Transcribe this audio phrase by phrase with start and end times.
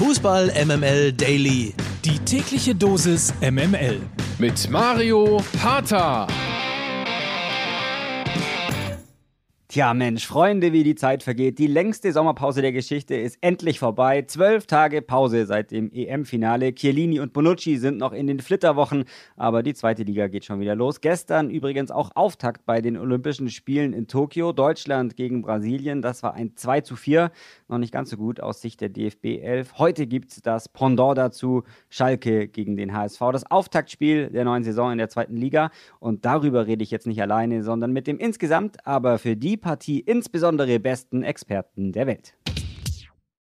[0.00, 1.74] Fußball MML Daily.
[2.06, 4.00] Die tägliche Dosis MML.
[4.38, 6.26] Mit Mario Harter.
[9.70, 11.60] Tja, Mensch, Freunde, wie die Zeit vergeht.
[11.60, 14.22] Die längste Sommerpause der Geschichte ist endlich vorbei.
[14.22, 16.74] Zwölf Tage Pause seit dem EM-Finale.
[16.74, 19.04] Chiellini und Bonucci sind noch in den Flitterwochen,
[19.36, 21.00] aber die zweite Liga geht schon wieder los.
[21.00, 24.52] Gestern übrigens auch Auftakt bei den Olympischen Spielen in Tokio.
[24.52, 26.02] Deutschland gegen Brasilien.
[26.02, 27.30] Das war ein 2 zu 4.
[27.68, 29.78] Noch nicht ganz so gut aus Sicht der DFB 11.
[29.78, 31.62] Heute gibt es das Pendant dazu.
[31.90, 33.20] Schalke gegen den HSV.
[33.30, 35.70] Das Auftaktspiel der neuen Saison in der zweiten Liga.
[36.00, 40.00] Und darüber rede ich jetzt nicht alleine, sondern mit dem insgesamt, aber für die Partie
[40.00, 42.34] insbesondere besten Experten der Welt.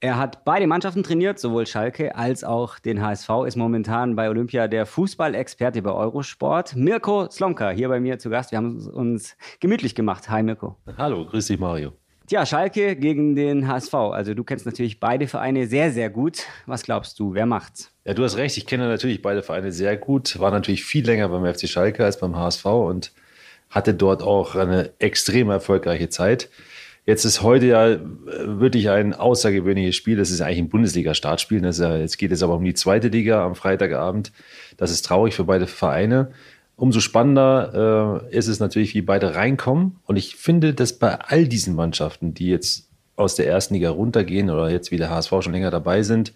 [0.00, 4.68] Er hat beide Mannschaften trainiert, sowohl Schalke als auch den HSV, ist momentan bei Olympia
[4.68, 6.76] der Fußballexperte bei Eurosport.
[6.76, 8.52] Mirko Slomka hier bei mir zu Gast.
[8.52, 10.30] Wir haben uns gemütlich gemacht.
[10.30, 10.76] Hi Mirko.
[10.96, 11.94] Hallo, grüß dich Mario.
[12.28, 13.94] Tja, Schalke gegen den HSV.
[13.94, 16.44] Also du kennst natürlich beide Vereine sehr, sehr gut.
[16.66, 17.90] Was glaubst du, wer macht's?
[18.04, 20.38] Ja, du hast recht, ich kenne natürlich beide Vereine sehr gut.
[20.38, 23.12] War natürlich viel länger beim FC Schalke als beim HSV und
[23.70, 26.48] hatte dort auch eine extrem erfolgreiche Zeit.
[27.06, 27.98] Jetzt ist heute ja
[28.44, 30.18] wirklich ein außergewöhnliches Spiel.
[30.18, 31.62] Das ist eigentlich ein Bundesliga-Startspiel.
[31.64, 34.30] Ja, jetzt geht es aber um die zweite Liga am Freitagabend.
[34.76, 36.32] Das ist traurig für beide Vereine.
[36.76, 39.96] Umso spannender äh, ist es natürlich, wie beide reinkommen.
[40.04, 44.50] Und ich finde, dass bei all diesen Mannschaften, die jetzt aus der ersten Liga runtergehen
[44.50, 46.34] oder jetzt wie der HSV schon länger dabei sind,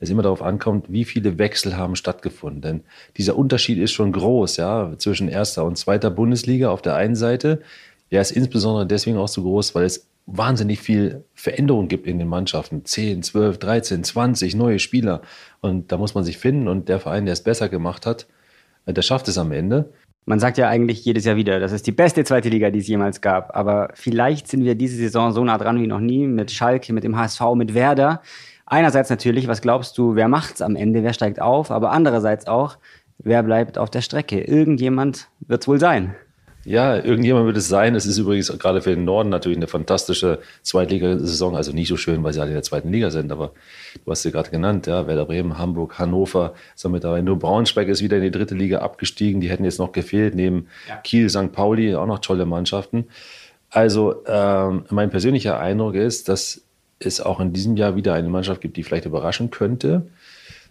[0.00, 2.60] es immer darauf ankommt, wie viele Wechsel haben stattgefunden.
[2.60, 2.80] Denn
[3.16, 7.62] dieser Unterschied ist schon groß, ja, zwischen erster und zweiter Bundesliga auf der einen Seite.
[8.10, 12.28] Der ist insbesondere deswegen auch so groß, weil es wahnsinnig viel Veränderung gibt in den
[12.28, 12.84] Mannschaften.
[12.84, 15.22] 10, 12, 13, 20 neue Spieler.
[15.60, 16.68] Und da muss man sich finden.
[16.68, 18.26] Und der Verein, der es besser gemacht hat,
[18.86, 19.92] der schafft es am Ende.
[20.26, 22.86] Man sagt ja eigentlich jedes Jahr wieder, das ist die beste zweite Liga, die es
[22.86, 23.56] jemals gab.
[23.56, 27.02] Aber vielleicht sind wir diese Saison so nah dran wie noch nie mit Schalke, mit
[27.02, 28.20] dem HSV, mit Werder.
[28.70, 32.76] Einerseits natürlich, was glaubst du, wer macht's am Ende, wer steigt auf, aber andererseits auch,
[33.16, 34.40] wer bleibt auf der Strecke?
[34.40, 36.14] Irgendjemand wird's wohl sein.
[36.64, 37.94] Ja, irgendjemand wird es sein.
[37.94, 41.56] Es ist übrigens gerade für den Norden natürlich eine fantastische Zweitligasaison.
[41.56, 43.52] Also nicht so schön, weil sie alle in der zweiten Liga sind, aber
[44.04, 47.22] du hast sie gerade genannt, ja, Werder Bremen, Hamburg, Hannover sind mit dabei.
[47.22, 49.40] Nur Braunschweig ist wieder in die dritte Liga abgestiegen.
[49.40, 50.96] Die hätten jetzt noch gefehlt, neben ja.
[50.96, 51.52] Kiel, St.
[51.52, 53.06] Pauli, auch noch tolle Mannschaften.
[53.70, 56.67] Also ähm, mein persönlicher Eindruck ist, dass
[56.98, 60.06] es auch in diesem Jahr wieder eine Mannschaft gibt, die vielleicht überraschen könnte.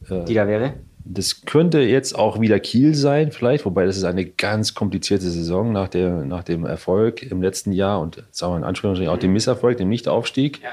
[0.00, 0.74] Die da wäre?
[1.04, 5.72] Das könnte jetzt auch wieder Kiel sein, vielleicht, wobei das ist eine ganz komplizierte Saison
[5.72, 9.32] nach, der, nach dem Erfolg im letzten Jahr und sagen wir in Anspielung auch dem
[9.32, 10.62] Misserfolg, dem Nichtaufstieg.
[10.62, 10.70] Ja.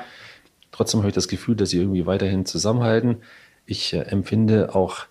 [0.72, 3.17] Trotzdem habe ich das Gefühl, dass sie irgendwie weiterhin zusammenhalten.
[3.66, 5.05] Ich äh, empfinde auch,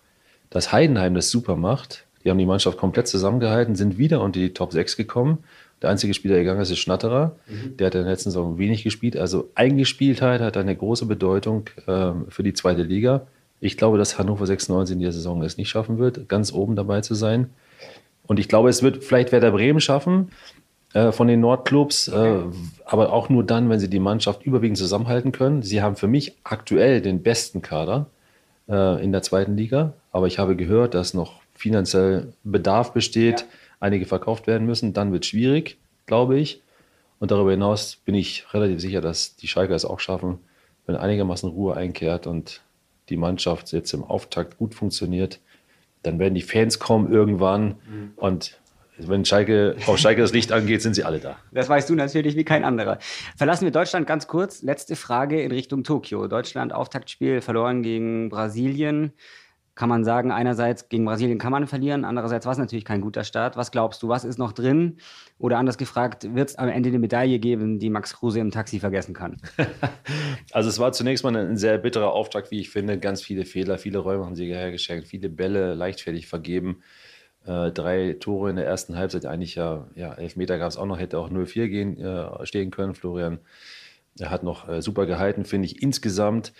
[0.49, 2.04] dass Heidenheim das super macht.
[2.25, 5.43] Die haben die Mannschaft komplett zusammengehalten, sind wieder unter die Top 6 gekommen.
[5.81, 7.35] Der einzige Spieler, der gegangen ist, ist Schnatterer.
[7.47, 7.77] Mhm.
[7.77, 9.15] Der hat in der letzten Saison wenig gespielt.
[9.15, 13.27] Also Eingespieltheit hat eine große Bedeutung äh, für die zweite Liga.
[13.59, 17.01] Ich glaube, dass Hannover 96 in der Saison es nicht schaffen wird, ganz oben dabei
[17.01, 17.51] zu sein.
[18.25, 20.29] Und ich glaube, es wird vielleicht Werder Bremen schaffen
[20.93, 22.39] äh, von den Nordclubs, äh,
[22.85, 25.61] aber auch nur dann, wenn sie die Mannschaft überwiegend zusammenhalten können.
[25.61, 28.07] Sie haben für mich aktuell den besten Kader
[28.69, 33.47] äh, in der zweiten Liga, aber ich habe gehört, dass noch finanziell Bedarf besteht, ja.
[33.79, 34.93] einige verkauft werden müssen.
[34.93, 36.61] Dann wird es schwierig, glaube ich.
[37.19, 40.39] Und darüber hinaus bin ich relativ sicher, dass die Schalker es auch schaffen,
[40.85, 42.61] wenn einigermaßen Ruhe einkehrt und
[43.09, 45.39] die Mannschaft jetzt im Auftakt gut funktioniert,
[46.03, 48.13] dann werden die Fans kommen irgendwann mhm.
[48.17, 48.59] und
[48.97, 51.37] wenn Schalke, auf Schalke das Licht angeht, sind sie alle da.
[51.51, 52.99] Das weißt du natürlich wie kein anderer.
[53.37, 54.61] Verlassen wir Deutschland ganz kurz.
[54.61, 56.27] Letzte Frage in Richtung Tokio.
[56.27, 59.13] Deutschland Auftaktspiel verloren gegen Brasilien
[59.75, 63.25] kann man sagen, einerseits gegen Brasilien kann man verlieren, andererseits war es natürlich kein guter
[63.25, 63.57] Start.
[63.57, 64.97] Was glaubst du, was ist noch drin?
[65.37, 68.79] Oder anders gefragt, wird es am Ende eine Medaille geben, die Max Kruse im Taxi
[68.79, 69.41] vergessen kann?
[70.53, 72.97] also es war zunächst mal ein sehr bitterer Auftakt, wie ich finde.
[72.97, 76.81] Ganz viele Fehler, viele Räume haben sie hergeschenkt, viele Bälle leichtfertig vergeben.
[77.45, 80.99] Äh, drei Tore in der ersten Halbzeit, eigentlich ja, ja Elfmeter gab es auch noch,
[80.99, 82.95] hätte auch 0-4 gehen, äh, stehen können.
[82.95, 83.39] Florian
[84.19, 86.53] er hat noch äh, super gehalten, finde ich insgesamt.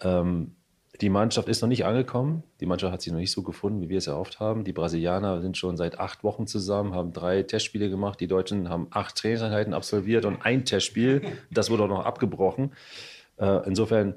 [0.00, 0.52] Ähm,
[1.00, 2.44] die Mannschaft ist noch nicht angekommen.
[2.60, 4.64] Die Mannschaft hat sich noch nicht so gefunden, wie wir es erhofft haben.
[4.64, 8.20] Die Brasilianer sind schon seit acht Wochen zusammen, haben drei Testspiele gemacht.
[8.20, 11.22] Die Deutschen haben acht Trainingseinheiten absolviert und ein Testspiel.
[11.50, 12.72] Das wurde auch noch abgebrochen.
[13.38, 14.14] Äh, insofern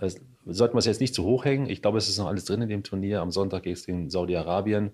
[0.00, 0.10] äh,
[0.44, 1.70] sollten wir es jetzt nicht zu hoch hängen.
[1.70, 3.20] Ich glaube, es ist noch alles drin in dem Turnier.
[3.20, 4.90] Am Sonntag geht es gegen Saudi-Arabien.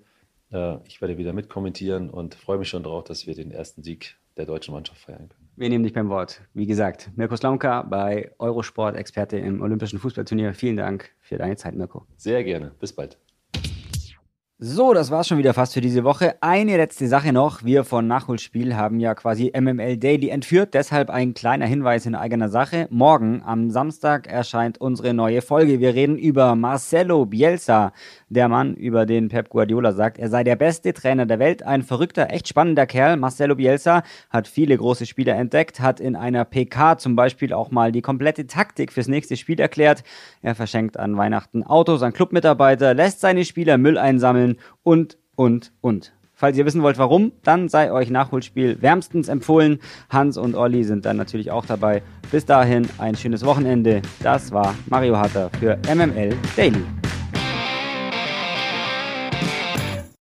[0.53, 4.17] Äh, ich werde wieder mitkommentieren und freue mich schon darauf, dass wir den ersten Sieg
[4.37, 5.49] der deutschen Mannschaft feiern können.
[5.57, 6.41] Wir nehmen dich beim Wort.
[6.55, 10.55] Wie gesagt, Mirko Slomka bei Eurosport, Experte im Olympischen Fußballturnier.
[10.55, 12.07] Vielen Dank für deine Zeit, Mirko.
[12.17, 12.73] Sehr gerne.
[12.81, 13.19] Bis bald.
[14.65, 16.37] So, das war's schon wieder fast für diese Woche.
[16.41, 17.65] Eine letzte Sache noch.
[17.65, 20.73] Wir von Nachholspiel haben ja quasi MML Daily entführt.
[20.73, 22.87] Deshalb ein kleiner Hinweis in eigener Sache.
[22.89, 25.81] Morgen am Samstag erscheint unsere neue Folge.
[25.81, 27.93] Wir reden über Marcelo Bielsa.
[28.29, 31.65] Der Mann, über den Pep Guardiola sagt, er sei der beste Trainer der Welt.
[31.65, 33.17] Ein verrückter, echt spannender Kerl.
[33.17, 37.91] Marcelo Bielsa hat viele große Spieler entdeckt, hat in einer PK zum Beispiel auch mal
[37.91, 40.05] die komplette Taktik fürs nächste Spiel erklärt.
[40.41, 44.52] Er verschenkt an Weihnachten Autos an Clubmitarbeiter, lässt seine Spieler Müll einsammeln
[44.83, 46.13] und, und, und.
[46.35, 49.79] Falls ihr wissen wollt, warum, dann sei euch Nachholspiel wärmstens empfohlen.
[50.11, 52.03] Hans und Olli sind dann natürlich auch dabei.
[52.33, 54.03] Bis dahin ein schönes Wochenende.
[54.23, 56.85] Das war Mario Hatter für MML Daily.